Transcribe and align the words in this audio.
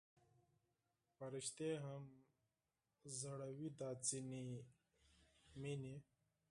فرشتې 1.15 1.71
هم 1.83 2.03
ژړوي 3.17 3.69
دا 3.79 3.89
ځینې 4.07 4.45
مینې 5.61 5.95